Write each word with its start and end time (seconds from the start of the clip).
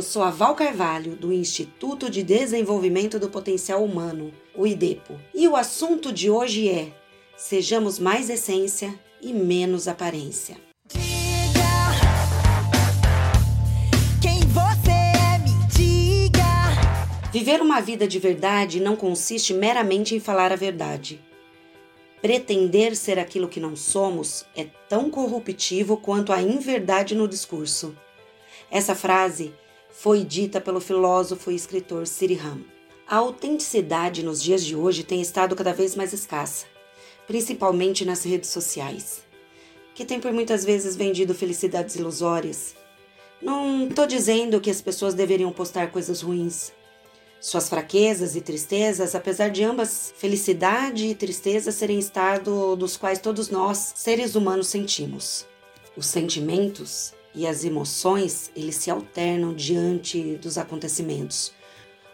eu 0.00 0.02
sou 0.02 0.22
a 0.22 0.30
Val 0.30 0.54
Carvalho, 0.54 1.14
do 1.14 1.30
Instituto 1.30 2.08
de 2.08 2.22
Desenvolvimento 2.22 3.18
do 3.18 3.28
Potencial 3.28 3.84
Humano, 3.84 4.32
o 4.54 4.66
IDEPO. 4.66 5.20
E 5.34 5.46
o 5.46 5.54
assunto 5.54 6.10
de 6.10 6.30
hoje 6.30 6.70
é: 6.70 6.90
sejamos 7.36 7.98
mais 7.98 8.30
essência 8.30 8.98
e 9.20 9.30
menos 9.34 9.86
aparência. 9.86 10.56
Viver 17.30 17.60
uma 17.60 17.82
vida 17.82 18.08
de 18.08 18.18
verdade 18.18 18.80
não 18.80 18.96
consiste 18.96 19.52
meramente 19.52 20.14
em 20.14 20.18
falar 20.18 20.50
a 20.50 20.56
verdade. 20.56 21.20
Pretender 22.22 22.96
ser 22.96 23.18
aquilo 23.18 23.48
que 23.48 23.60
não 23.60 23.76
somos 23.76 24.46
é 24.56 24.64
tão 24.88 25.10
corruptivo 25.10 25.98
quanto 25.98 26.32
a 26.32 26.40
inverdade 26.40 27.14
no 27.14 27.28
discurso. 27.28 27.94
Essa 28.70 28.94
frase 28.94 29.52
foi 29.92 30.24
dita 30.24 30.60
pelo 30.60 30.80
filósofo 30.80 31.50
e 31.50 31.54
escritor 31.54 32.06
Siriham. 32.06 32.64
A 33.06 33.16
autenticidade 33.16 34.22
nos 34.22 34.42
dias 34.42 34.64
de 34.64 34.76
hoje 34.76 35.02
tem 35.02 35.20
estado 35.20 35.56
cada 35.56 35.72
vez 35.72 35.96
mais 35.96 36.12
escassa, 36.12 36.66
principalmente 37.26 38.04
nas 38.04 38.24
redes 38.24 38.50
sociais, 38.50 39.22
que 39.94 40.04
tem 40.04 40.20
por 40.20 40.32
muitas 40.32 40.64
vezes 40.64 40.94
vendido 40.94 41.34
felicidades 41.34 41.96
ilusórias. 41.96 42.74
Não 43.42 43.88
estou 43.88 44.06
dizendo 44.06 44.60
que 44.60 44.70
as 44.70 44.80
pessoas 44.80 45.14
deveriam 45.14 45.50
postar 45.50 45.90
coisas 45.90 46.22
ruins, 46.22 46.72
suas 47.40 47.68
fraquezas 47.68 48.36
e 48.36 48.40
tristezas, 48.40 49.14
apesar 49.14 49.50
de 49.50 49.64
ambas 49.64 50.12
felicidade 50.16 51.06
e 51.06 51.14
tristeza 51.14 51.72
serem 51.72 51.98
estado 51.98 52.76
dos 52.76 52.96
quais 52.96 53.18
todos 53.18 53.48
nós, 53.48 53.94
seres 53.96 54.34
humanos, 54.34 54.68
sentimos. 54.68 55.46
Os 55.96 56.06
sentimentos 56.06 57.12
e 57.34 57.46
as 57.46 57.64
emoções, 57.64 58.50
eles 58.56 58.76
se 58.76 58.90
alternam 58.90 59.54
diante 59.54 60.36
dos 60.36 60.58
acontecimentos. 60.58 61.52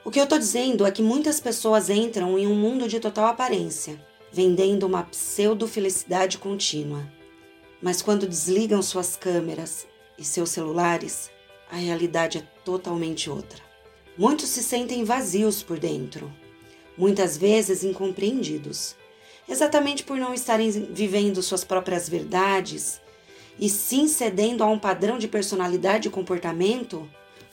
O 0.05 0.11
que 0.11 0.21
eu 0.21 0.25
estou 0.25 0.39
dizendo 0.39 0.87
é 0.87 0.91
que 0.91 1.03
muitas 1.03 1.41
pessoas 1.41 1.91
entram 1.91 2.39
em 2.39 2.47
um 2.47 2.55
mundo 2.55 2.87
de 2.87 3.01
total 3.01 3.27
aparência, 3.27 4.01
vendendo 4.31 4.87
uma 4.87 5.03
pseudo-felicidade 5.03 6.39
contínua. 6.39 7.11
Mas 7.83 8.03
quando 8.03 8.29
desligam 8.29 8.83
suas 8.83 9.17
câmeras 9.17 9.87
e 10.19 10.25
seus 10.25 10.51
celulares, 10.51 11.31
a 11.71 11.77
realidade 11.77 12.39
é 12.39 12.43
totalmente 12.65 13.29
outra. 13.29 13.61
Muitos 14.17 14.49
se 14.49 14.63
sentem 14.63 15.05
vazios 15.05 15.63
por 15.63 15.79
dentro, 15.79 16.33
muitas 16.97 17.37
vezes 17.37 17.83
incompreendidos, 17.83 18.95
exatamente 19.49 20.05
por 20.05 20.17
não 20.17 20.33
estarem 20.33 20.71
vivendo 20.71 21.43
suas 21.43 21.65
próprias 21.65 22.09
verdades 22.09 23.01
e 23.59 23.69
sim 23.69 24.07
cedendo 24.07 24.63
a 24.63 24.67
um 24.67 24.79
padrão 24.79 25.19
de 25.19 25.29
personalidade 25.29 26.09
e 26.09 26.11
comportamento 26.11 27.09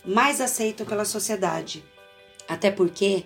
mais 0.06 0.42
aceito 0.42 0.86
pela 0.86 1.06
sociedade. 1.06 1.84
Até 2.48 2.70
porque 2.70 3.24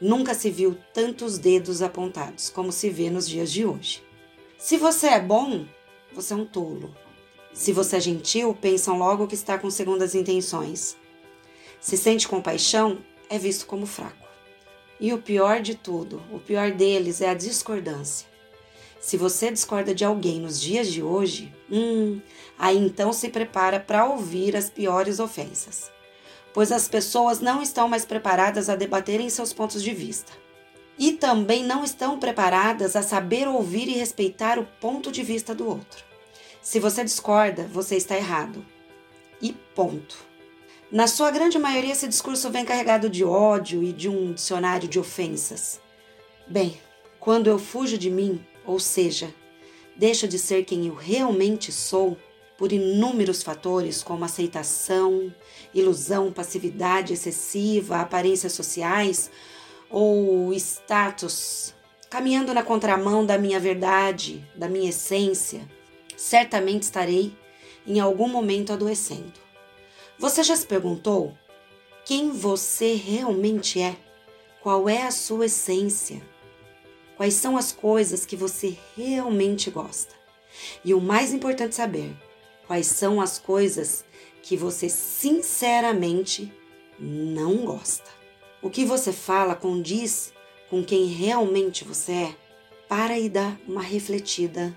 nunca 0.00 0.34
se 0.34 0.50
viu 0.50 0.78
tantos 0.92 1.38
dedos 1.38 1.82
apontados 1.82 2.48
como 2.48 2.70
se 2.70 2.90
vê 2.90 3.10
nos 3.10 3.28
dias 3.28 3.50
de 3.50 3.64
hoje. 3.64 4.02
Se 4.58 4.76
você 4.76 5.08
é 5.08 5.20
bom, 5.20 5.66
você 6.12 6.32
é 6.32 6.36
um 6.36 6.44
tolo. 6.44 6.94
Se 7.52 7.72
você 7.72 7.96
é 7.96 8.00
gentil, 8.00 8.56
pensam 8.58 8.96
logo 8.96 9.26
que 9.26 9.34
está 9.34 9.58
com 9.58 9.70
segundas 9.70 10.14
intenções. 10.14 10.96
Se 11.80 11.96
sente 11.96 12.28
compaixão, 12.28 12.98
é 13.28 13.38
visto 13.38 13.66
como 13.66 13.86
fraco. 13.86 14.28
E 15.00 15.12
o 15.12 15.18
pior 15.18 15.60
de 15.60 15.74
tudo, 15.74 16.22
o 16.30 16.38
pior 16.38 16.70
deles 16.70 17.20
é 17.20 17.28
a 17.28 17.34
discordância. 17.34 18.31
Se 19.02 19.16
você 19.16 19.50
discorda 19.50 19.92
de 19.92 20.04
alguém 20.04 20.40
nos 20.40 20.60
dias 20.60 20.86
de 20.86 21.02
hoje, 21.02 21.52
hum, 21.68 22.20
aí 22.56 22.78
então 22.78 23.12
se 23.12 23.28
prepara 23.30 23.80
para 23.80 24.06
ouvir 24.06 24.56
as 24.56 24.70
piores 24.70 25.18
ofensas, 25.18 25.90
pois 26.54 26.70
as 26.70 26.86
pessoas 26.86 27.40
não 27.40 27.60
estão 27.60 27.88
mais 27.88 28.04
preparadas 28.04 28.68
a 28.68 28.76
debaterem 28.76 29.28
seus 29.28 29.52
pontos 29.52 29.82
de 29.82 29.92
vista. 29.92 30.32
E 30.96 31.14
também 31.14 31.64
não 31.64 31.82
estão 31.82 32.16
preparadas 32.16 32.94
a 32.94 33.02
saber 33.02 33.48
ouvir 33.48 33.88
e 33.88 33.98
respeitar 33.98 34.56
o 34.56 34.68
ponto 34.80 35.10
de 35.10 35.24
vista 35.24 35.52
do 35.52 35.66
outro. 35.66 36.04
Se 36.62 36.78
você 36.78 37.02
discorda, 37.02 37.68
você 37.72 37.96
está 37.96 38.16
errado. 38.16 38.64
E 39.40 39.52
ponto. 39.74 40.16
Na 40.92 41.08
sua 41.08 41.32
grande 41.32 41.58
maioria, 41.58 41.90
esse 41.90 42.06
discurso 42.06 42.50
vem 42.50 42.64
carregado 42.64 43.10
de 43.10 43.24
ódio 43.24 43.82
e 43.82 43.92
de 43.92 44.08
um 44.08 44.32
dicionário 44.32 44.86
de 44.86 45.00
ofensas. 45.00 45.80
Bem, 46.46 46.78
quando 47.18 47.48
eu 47.48 47.58
fujo 47.58 47.98
de 47.98 48.08
mim, 48.08 48.44
ou 48.66 48.78
seja, 48.78 49.34
deixo 49.96 50.26
de 50.26 50.38
ser 50.38 50.64
quem 50.64 50.86
eu 50.86 50.94
realmente 50.94 51.70
sou, 51.72 52.16
por 52.56 52.70
inúmeros 52.72 53.42
fatores 53.42 54.02
como 54.02 54.24
aceitação, 54.24 55.34
ilusão, 55.74 56.32
passividade 56.32 57.12
excessiva, 57.12 57.96
aparências 57.96 58.52
sociais 58.52 59.30
ou 59.90 60.52
status, 60.52 61.74
caminhando 62.08 62.54
na 62.54 62.62
contramão 62.62 63.26
da 63.26 63.36
minha 63.36 63.58
verdade, 63.58 64.46
da 64.54 64.68
minha 64.68 64.90
essência, 64.90 65.68
certamente 66.16 66.84
estarei 66.84 67.32
em 67.86 67.98
algum 67.98 68.28
momento 68.28 68.72
adoecendo. 68.72 69.40
Você 70.18 70.44
já 70.44 70.54
se 70.54 70.66
perguntou 70.66 71.36
quem 72.04 72.30
você 72.30 72.94
realmente 72.94 73.80
é? 73.80 73.96
Qual 74.60 74.88
é 74.88 75.02
a 75.02 75.10
sua 75.10 75.46
essência? 75.46 76.22
Quais 77.22 77.34
são 77.34 77.56
as 77.56 77.70
coisas 77.70 78.26
que 78.26 78.34
você 78.34 78.76
realmente 78.96 79.70
gosta? 79.70 80.12
E 80.84 80.92
o 80.92 81.00
mais 81.00 81.32
importante 81.32 81.76
saber, 81.76 82.16
quais 82.66 82.88
são 82.88 83.20
as 83.20 83.38
coisas 83.38 84.04
que 84.42 84.56
você 84.56 84.88
sinceramente 84.88 86.52
não 86.98 87.58
gosta? 87.58 88.10
O 88.60 88.68
que 88.68 88.84
você 88.84 89.12
fala 89.12 89.54
condiz 89.54 90.32
com 90.68 90.82
quem 90.82 91.06
realmente 91.06 91.84
você 91.84 92.10
é? 92.10 92.36
Para 92.88 93.16
e 93.16 93.28
dá 93.28 93.56
uma 93.68 93.82
refletida 93.82 94.76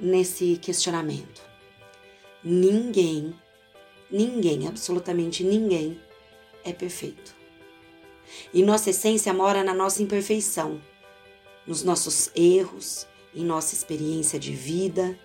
nesse 0.00 0.56
questionamento. 0.58 1.42
Ninguém 2.44 3.34
Ninguém, 4.08 4.68
absolutamente 4.68 5.42
ninguém, 5.42 6.00
é 6.62 6.72
perfeito. 6.72 7.34
E 8.54 8.62
nossa 8.62 8.90
essência 8.90 9.34
mora 9.34 9.64
na 9.64 9.74
nossa 9.74 10.00
imperfeição, 10.00 10.80
nos 11.66 11.82
nossos 11.82 12.30
erros, 12.34 13.06
em 13.34 13.44
nossa 13.44 13.74
experiência 13.74 14.38
de 14.38 14.52
vida, 14.52 15.18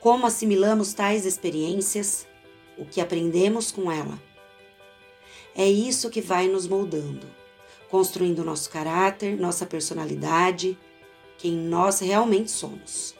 como 0.00 0.26
assimilamos 0.26 0.92
tais 0.92 1.26
experiências, 1.26 2.26
o 2.76 2.84
que 2.84 3.00
aprendemos 3.00 3.70
com 3.70 3.90
ela. 3.90 4.20
É 5.54 5.68
isso 5.68 6.10
que 6.10 6.20
vai 6.20 6.48
nos 6.48 6.66
moldando, 6.66 7.26
construindo 7.88 8.44
nosso 8.44 8.68
caráter, 8.70 9.38
nossa 9.38 9.64
personalidade, 9.64 10.78
quem 11.38 11.52
nós 11.52 12.00
realmente 12.00 12.50
somos. 12.50 13.14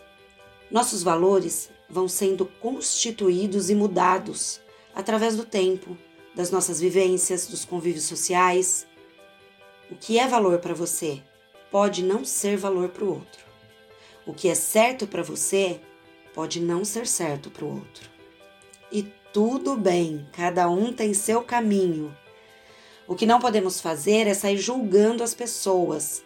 Nossos 0.70 1.02
valores 1.02 1.70
vão 1.88 2.08
sendo 2.08 2.46
constituídos 2.46 3.70
e 3.70 3.74
mudados 3.74 4.60
através 4.94 5.36
do 5.36 5.44
tempo, 5.44 5.96
das 6.34 6.50
nossas 6.50 6.80
vivências, 6.80 7.46
dos 7.46 7.64
convívios 7.64 8.04
sociais. 8.04 8.86
O 9.90 9.94
que 9.94 10.18
é 10.18 10.26
valor 10.26 10.58
para 10.58 10.74
você 10.74 11.22
pode 11.74 12.04
não 12.04 12.24
ser 12.24 12.56
valor 12.56 12.90
para 12.90 13.02
o 13.02 13.08
outro. 13.08 13.44
O 14.24 14.32
que 14.32 14.48
é 14.48 14.54
certo 14.54 15.08
para 15.08 15.24
você 15.24 15.80
pode 16.32 16.60
não 16.60 16.84
ser 16.84 17.04
certo 17.04 17.50
para 17.50 17.64
o 17.64 17.68
outro. 17.68 18.08
E 18.92 19.02
tudo 19.32 19.74
bem, 19.74 20.24
cada 20.30 20.70
um 20.70 20.92
tem 20.92 21.12
seu 21.12 21.42
caminho. 21.42 22.16
O 23.08 23.16
que 23.16 23.26
não 23.26 23.40
podemos 23.40 23.80
fazer 23.80 24.28
é 24.28 24.34
sair 24.34 24.56
julgando 24.56 25.24
as 25.24 25.34
pessoas, 25.34 26.22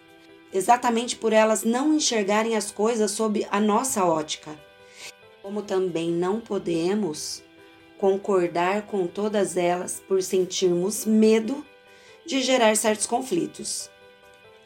exatamente 0.53 1.17
por 1.17 1.33
elas 1.33 1.63
não 1.63 1.95
enxergarem 1.95 2.55
as 2.55 2.71
coisas 2.71 3.11
sob 3.11 3.47
a 3.51 3.59
nossa 3.59 4.05
ótica. 4.05 4.51
Como 5.41 5.63
também 5.63 6.11
não 6.11 6.41
podemos 6.41 7.43
concordar 7.97 8.83
com 8.83 9.07
todas 9.07 9.57
elas 9.57 9.99
por 10.07 10.23
sentirmos 10.23 11.07
medo 11.07 11.65
de 12.27 12.43
gerar 12.43 12.77
certos 12.77 13.07
conflitos. 13.07 13.89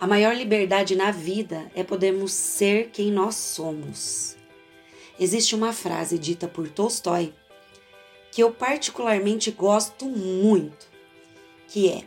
A 0.02 0.06
maior 0.08 0.34
liberdade 0.34 0.96
na 0.96 1.12
vida 1.12 1.70
é 1.76 1.84
podermos 1.84 2.32
ser 2.32 2.90
quem 2.90 3.08
nós 3.12 3.36
somos. 3.36 4.36
Existe 5.16 5.54
uma 5.54 5.72
frase 5.72 6.18
dita 6.18 6.48
por 6.48 6.68
Tolstói 6.68 7.32
que 8.32 8.42
eu 8.42 8.50
particularmente 8.50 9.52
gosto 9.52 10.06
muito, 10.06 10.88
que 11.68 11.88
é: 11.88 12.02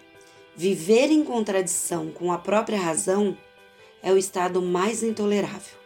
viver 0.57 1.09
em 1.09 1.23
contradição 1.23 2.11
com 2.11 2.33
a 2.33 2.37
própria 2.37 2.77
razão 2.77 3.37
é 4.03 4.11
o 4.11 4.17
estado 4.17 4.61
mais 4.61 5.01
intolerável. 5.01 5.77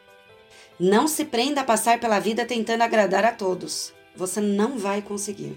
Não 0.79 1.07
se 1.07 1.25
prenda 1.25 1.61
a 1.61 1.63
passar 1.63 1.99
pela 1.99 2.17
vida 2.17 2.43
tentando 2.43 2.81
agradar 2.81 3.23
a 3.23 3.31
todos. 3.31 3.93
Você 4.15 4.41
não 4.41 4.79
vai 4.79 5.03
conseguir. 5.03 5.55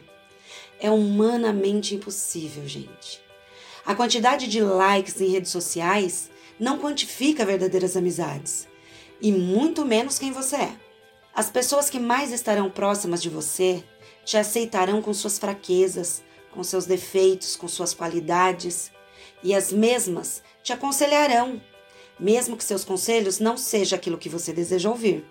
É 0.79 0.91
humanamente 0.91 1.95
impossível, 1.95 2.69
gente. 2.69 3.23
A 3.87 3.95
quantidade 3.95 4.47
de 4.49 4.61
likes 4.61 5.19
em 5.19 5.29
redes 5.29 5.51
sociais 5.51 6.31
não 6.59 6.79
quantifica 6.79 7.45
verdadeiras 7.45 7.97
amizades 7.97 8.69
e 9.23 9.31
muito 9.31 9.85
menos 9.85 10.19
quem 10.19 10.33
você 10.33 10.57
é. 10.57 10.73
As 11.33 11.49
pessoas 11.49 11.89
que 11.89 12.01
mais 12.01 12.33
estarão 12.33 12.69
próximas 12.69 13.23
de 13.23 13.31
você 13.31 13.83
te 14.25 14.37
aceitarão 14.37 15.01
com 15.01 15.15
suas 15.15 15.39
fraquezas, 15.39 16.23
com 16.51 16.63
seus 16.63 16.85
defeitos, 16.85 17.57
com 17.57 17.69
suas 17.69 17.95
qualidades, 17.95 18.91
e 19.43 19.55
as 19.55 19.73
mesmas 19.73 20.43
te 20.63 20.73
aconselharão, 20.73 21.61
mesmo 22.19 22.57
que 22.57 22.65
seus 22.65 22.85
conselhos 22.85 23.39
não 23.39 23.57
sejam 23.57 23.97
aquilo 23.97 24.19
que 24.19 24.29
você 24.29 24.53
deseja 24.53 24.91
ouvir. 24.91 25.25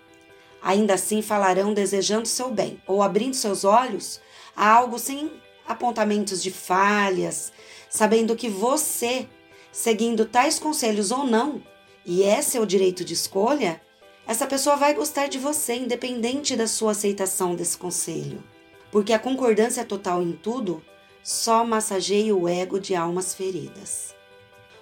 Ainda 0.60 0.94
assim 0.94 1.22
falarão 1.22 1.72
desejando 1.72 2.26
seu 2.26 2.50
bem, 2.50 2.80
ou 2.86 3.02
abrindo 3.02 3.34
seus 3.34 3.64
olhos 3.64 4.20
a 4.56 4.68
algo 4.68 4.98
sem 4.98 5.30
apontamentos 5.66 6.42
de 6.42 6.50
falhas, 6.50 7.52
sabendo 7.88 8.36
que 8.36 8.48
você, 8.48 9.28
seguindo 9.72 10.26
tais 10.26 10.58
conselhos 10.58 11.10
ou 11.10 11.24
não, 11.24 11.62
e 12.04 12.22
é 12.22 12.42
seu 12.42 12.66
direito 12.66 13.04
de 13.04 13.14
escolha, 13.14 13.80
essa 14.26 14.46
pessoa 14.46 14.76
vai 14.76 14.94
gostar 14.94 15.26
de 15.28 15.38
você, 15.38 15.74
independente 15.74 16.54
da 16.54 16.66
sua 16.66 16.92
aceitação 16.92 17.56
desse 17.56 17.76
conselho. 17.76 18.44
Porque 18.90 19.12
a 19.12 19.18
concordância 19.18 19.84
total 19.84 20.22
em 20.22 20.32
tudo 20.32 20.84
só 21.22 21.64
massageia 21.64 22.36
o 22.36 22.48
ego 22.48 22.78
de 22.78 22.94
almas 22.94 23.34
feridas. 23.34 24.14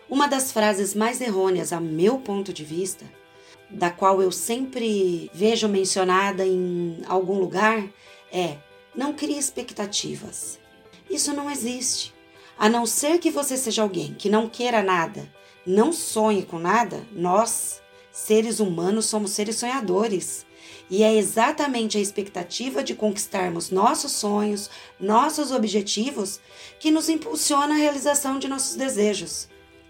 Uma 0.09 0.27
das 0.27 0.51
frases 0.51 0.95
mais 0.95 1.21
errôneas, 1.21 1.73
a 1.73 1.81
meu 1.81 2.19
ponto 2.19 2.53
de 2.53 2.65
vista, 2.65 3.05
da 3.71 3.91
qual 3.91 4.21
eu 4.21 4.33
sempre 4.33 5.31
vejo 5.33 5.69
mencionada 5.69 6.45
em 6.45 7.01
algum 7.07 7.39
lugar, 7.39 7.89
é: 8.33 8.57
não 8.95 9.13
crie 9.13 9.39
expectativas. 9.39 10.59
Isso 11.09 11.33
não 11.33 11.51
existe. 11.51 12.13
A 12.61 12.69
não 12.69 12.85
ser 12.85 13.19
que 13.19 13.31
você 13.31 13.57
seja 13.57 13.81
alguém 13.81 14.13
que 14.13 14.29
não 14.29 14.47
queira 14.47 14.83
nada, 14.83 15.27
não 15.67 15.95
sonhe 15.95 16.43
com 16.43 16.59
nada, 16.59 17.03
nós, 17.11 17.81
seres 18.13 18.61
humanos, 18.61 19.07
somos 19.07 19.31
seres 19.31 19.57
sonhadores. 19.57 20.45
E 20.91 21.03
é 21.03 21.15
exatamente 21.15 21.97
a 21.97 22.01
expectativa 22.03 22.85
de 22.85 22.95
conquistarmos 22.95 23.71
nossos 23.71 24.13
sonhos, 24.13 24.69
nossos 25.01 25.53
objetivos, 25.53 26.39
que 26.79 26.91
nos 26.91 27.09
impulsiona 27.09 27.73
a 27.73 27.79
realização 27.79 28.39
de 28.39 28.47
nossos 28.47 28.77
desejos. 28.77 29.49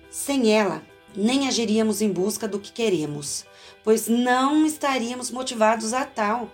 Sem 0.08 0.52
ela, 0.52 0.80
nem 1.16 1.48
agiríamos 1.48 2.00
em 2.00 2.12
busca 2.12 2.46
do 2.46 2.60
que 2.60 2.70
queremos, 2.70 3.44
pois 3.82 4.06
não 4.06 4.64
estaríamos 4.64 5.32
motivados 5.32 5.92
a 5.92 6.04
tal. 6.04 6.48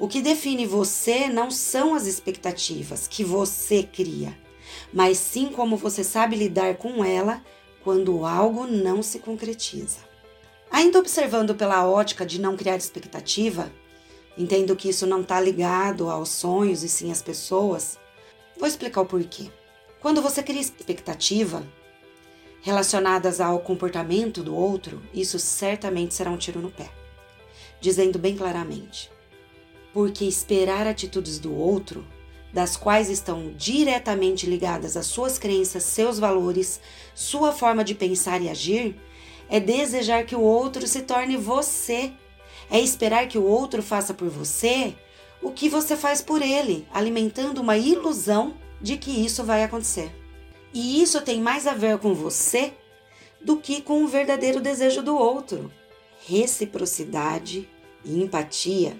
O 0.00 0.08
que 0.08 0.20
define 0.20 0.66
você 0.66 1.28
não 1.28 1.48
são 1.48 1.94
as 1.94 2.08
expectativas 2.08 3.06
que 3.06 3.22
você 3.22 3.84
cria, 3.84 4.36
mas 4.92 5.18
sim 5.18 5.46
como 5.46 5.76
você 5.76 6.04
sabe 6.04 6.36
lidar 6.36 6.76
com 6.76 7.04
ela 7.04 7.42
quando 7.82 8.24
algo 8.24 8.66
não 8.66 9.02
se 9.02 9.18
concretiza. 9.18 9.98
Ainda 10.70 10.98
observando 10.98 11.54
pela 11.54 11.86
ótica 11.88 12.24
de 12.24 12.40
não 12.40 12.56
criar 12.56 12.76
expectativa, 12.76 13.70
entendo 14.36 14.74
que 14.74 14.88
isso 14.88 15.06
não 15.06 15.20
está 15.20 15.40
ligado 15.40 16.10
aos 16.10 16.30
sonhos 16.30 16.82
e 16.82 16.88
sim 16.88 17.12
às 17.12 17.22
pessoas. 17.22 17.98
Vou 18.58 18.66
explicar 18.66 19.02
o 19.02 19.06
porquê. 19.06 19.50
Quando 20.00 20.20
você 20.20 20.42
cria 20.42 20.60
expectativa 20.60 21.64
relacionadas 22.60 23.40
ao 23.40 23.60
comportamento 23.60 24.42
do 24.42 24.56
outro, 24.56 25.02
isso 25.12 25.38
certamente 25.38 26.14
será 26.14 26.30
um 26.30 26.36
tiro 26.36 26.60
no 26.60 26.70
pé. 26.70 26.90
Dizendo 27.80 28.18
bem 28.18 28.36
claramente, 28.36 29.10
porque 29.92 30.24
esperar 30.24 30.86
atitudes 30.86 31.38
do 31.38 31.54
outro, 31.54 32.04
das 32.54 32.76
quais 32.76 33.10
estão 33.10 33.52
diretamente 33.56 34.46
ligadas 34.46 34.96
às 34.96 35.06
suas 35.06 35.38
crenças, 35.38 35.82
seus 35.82 36.20
valores, 36.20 36.80
sua 37.12 37.50
forma 37.52 37.82
de 37.82 37.96
pensar 37.96 38.40
e 38.40 38.48
agir, 38.48 38.96
é 39.50 39.58
desejar 39.58 40.24
que 40.24 40.36
o 40.36 40.40
outro 40.40 40.86
se 40.86 41.02
torne 41.02 41.36
você. 41.36 42.12
É 42.70 42.78
esperar 42.78 43.26
que 43.26 43.36
o 43.36 43.44
outro 43.44 43.82
faça 43.82 44.14
por 44.14 44.28
você 44.28 44.94
o 45.42 45.50
que 45.50 45.68
você 45.68 45.94
faz 45.96 46.22
por 46.22 46.40
ele, 46.40 46.86
alimentando 46.94 47.60
uma 47.60 47.76
ilusão 47.76 48.54
de 48.80 48.96
que 48.96 49.10
isso 49.10 49.44
vai 49.44 49.62
acontecer. 49.64 50.10
E 50.72 51.02
isso 51.02 51.20
tem 51.20 51.40
mais 51.40 51.66
a 51.66 51.74
ver 51.74 51.98
com 51.98 52.14
você 52.14 52.72
do 53.42 53.56
que 53.56 53.82
com 53.82 54.04
o 54.04 54.08
verdadeiro 54.08 54.60
desejo 54.60 55.02
do 55.02 55.14
outro. 55.16 55.70
Reciprocidade 56.26 57.68
e 58.04 58.22
empatia 58.22 58.96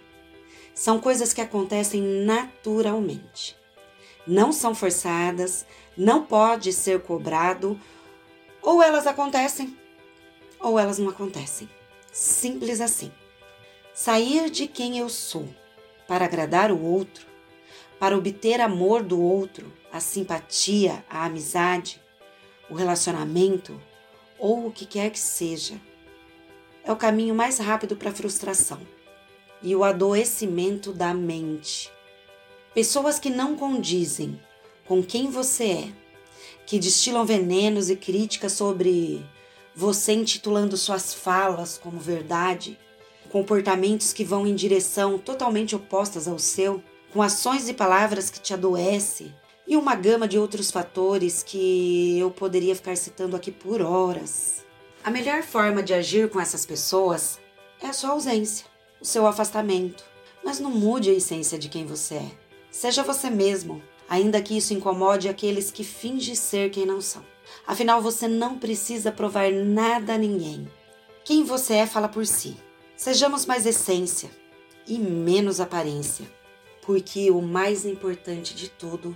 são 0.74 0.98
coisas 0.98 1.32
que 1.32 1.40
acontecem 1.40 2.02
naturalmente. 2.02 3.56
Não 4.26 4.52
são 4.52 4.74
forçadas, 4.74 5.64
não 5.96 6.24
pode 6.24 6.72
ser 6.72 7.00
cobrado, 7.02 7.78
ou 8.60 8.82
elas 8.82 9.06
acontecem 9.06 9.76
ou 10.58 10.78
elas 10.78 10.98
não 10.98 11.10
acontecem. 11.10 11.68
Simples 12.10 12.80
assim. 12.80 13.12
Sair 13.92 14.50
de 14.50 14.66
quem 14.66 14.98
eu 14.98 15.08
sou 15.08 15.46
para 16.08 16.24
agradar 16.24 16.72
o 16.72 16.82
outro, 16.82 17.26
para 17.98 18.16
obter 18.16 18.60
amor 18.60 19.02
do 19.02 19.20
outro, 19.20 19.70
a 19.92 20.00
simpatia, 20.00 21.04
a 21.08 21.26
amizade, 21.26 22.00
o 22.68 22.74
relacionamento 22.74 23.80
ou 24.38 24.66
o 24.66 24.72
que 24.72 24.86
quer 24.86 25.10
que 25.10 25.18
seja, 25.18 25.80
é 26.82 26.90
o 26.90 26.96
caminho 26.96 27.34
mais 27.34 27.58
rápido 27.58 27.94
para 27.94 28.10
a 28.10 28.14
frustração 28.14 28.80
e 29.64 29.74
o 29.74 29.82
adoecimento 29.82 30.92
da 30.92 31.14
mente. 31.14 31.90
Pessoas 32.74 33.18
que 33.18 33.30
não 33.30 33.56
condizem 33.56 34.38
com 34.86 35.02
quem 35.02 35.30
você 35.30 35.64
é, 35.64 35.92
que 36.66 36.78
destilam 36.78 37.24
venenos 37.24 37.88
e 37.88 37.96
críticas 37.96 38.52
sobre 38.52 39.24
você 39.74 40.12
intitulando 40.12 40.76
suas 40.76 41.14
falas 41.14 41.78
como 41.78 41.98
verdade, 41.98 42.78
comportamentos 43.30 44.12
que 44.12 44.22
vão 44.22 44.46
em 44.46 44.54
direção 44.54 45.18
totalmente 45.18 45.74
opostas 45.74 46.28
ao 46.28 46.38
seu, 46.38 46.82
com 47.10 47.22
ações 47.22 47.66
e 47.66 47.74
palavras 47.74 48.28
que 48.28 48.40
te 48.40 48.52
adoecem 48.52 49.34
e 49.66 49.76
uma 49.78 49.94
gama 49.94 50.28
de 50.28 50.38
outros 50.38 50.70
fatores 50.70 51.42
que 51.42 52.18
eu 52.18 52.30
poderia 52.30 52.76
ficar 52.76 52.96
citando 52.96 53.34
aqui 53.34 53.50
por 53.50 53.80
horas. 53.80 54.62
A 55.02 55.10
melhor 55.10 55.42
forma 55.42 55.82
de 55.82 55.94
agir 55.94 56.28
com 56.28 56.38
essas 56.38 56.66
pessoas 56.66 57.40
é 57.80 57.86
a 57.86 57.92
sua 57.92 58.10
ausência, 58.10 58.66
o 59.04 59.06
seu 59.06 59.26
afastamento. 59.26 60.02
Mas 60.42 60.58
não 60.58 60.70
mude 60.70 61.10
a 61.10 61.12
essência 61.12 61.58
de 61.58 61.68
quem 61.68 61.84
você 61.84 62.14
é. 62.14 62.30
Seja 62.70 63.02
você 63.02 63.28
mesmo, 63.28 63.82
ainda 64.08 64.40
que 64.40 64.56
isso 64.56 64.72
incomode 64.72 65.28
aqueles 65.28 65.70
que 65.70 65.84
fingem 65.84 66.34
ser 66.34 66.70
quem 66.70 66.86
não 66.86 67.02
são. 67.02 67.22
Afinal, 67.66 68.00
você 68.00 68.26
não 68.26 68.58
precisa 68.58 69.12
provar 69.12 69.52
nada 69.52 70.14
a 70.14 70.18
ninguém. 70.18 70.66
Quem 71.22 71.44
você 71.44 71.74
é 71.74 71.86
fala 71.86 72.08
por 72.08 72.26
si. 72.26 72.56
Sejamos 72.96 73.44
mais 73.44 73.66
essência 73.66 74.30
e 74.86 74.98
menos 74.98 75.60
aparência, 75.60 76.24
porque 76.80 77.30
o 77.30 77.42
mais 77.42 77.84
importante 77.84 78.54
de 78.54 78.70
tudo 78.70 79.14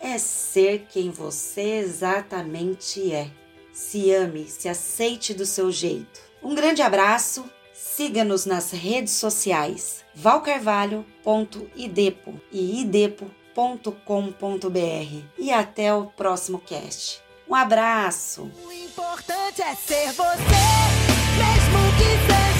é 0.00 0.18
ser 0.18 0.86
quem 0.90 1.10
você 1.10 1.78
exatamente 1.78 3.12
é. 3.12 3.30
Se 3.72 4.10
ame, 4.10 4.46
se 4.46 4.68
aceite 4.68 5.32
do 5.32 5.46
seu 5.46 5.70
jeito. 5.70 6.20
Um 6.42 6.54
grande 6.54 6.82
abraço, 6.82 7.44
Siga-nos 7.82 8.44
nas 8.44 8.72
redes 8.72 9.14
sociais 9.14 10.04
valcarvalho.idepo 10.14 12.38
e 12.52 12.82
idepo.com.br 12.82 15.24
e 15.38 15.50
até 15.50 15.94
o 15.94 16.04
próximo 16.04 16.58
cast. 16.58 17.22
Um 17.48 17.54
abraço! 17.54 18.52
O 18.66 18.70
importante 18.70 19.62
é 19.62 19.74
ser 19.74 20.12
você, 20.12 20.34
mesmo 21.38 21.78
que 21.96 22.10
seja 22.28 22.59